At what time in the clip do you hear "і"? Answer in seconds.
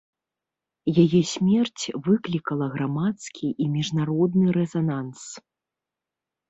3.67-3.71